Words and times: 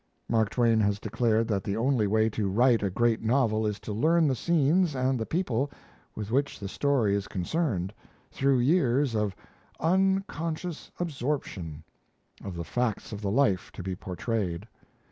Mark 0.27 0.49
Twain 0.49 0.79
has 0.79 0.97
declared 0.99 1.47
that 1.49 1.63
the 1.63 1.77
only 1.77 2.07
way 2.07 2.27
to 2.27 2.49
write 2.49 2.81
a 2.81 2.89
great 2.89 3.21
novel 3.21 3.67
is 3.67 3.79
to 3.81 3.93
learn 3.93 4.27
the 4.27 4.33
scenes 4.35 4.95
and 4.95 5.29
people 5.29 5.69
with 6.15 6.31
which 6.31 6.59
the 6.59 6.67
story 6.67 7.13
is 7.13 7.27
concerned, 7.27 7.93
through 8.31 8.57
years 8.57 9.13
of 9.15 9.35
"unconscious 9.79 10.89
absorption" 10.99 11.83
of 12.43 12.55
the 12.55 12.63
facts 12.65 13.11
of 13.11 13.21
the 13.21 13.29
life 13.29 13.71
to 13.73 13.83
be 13.83 13.95
portrayed. 13.95 14.67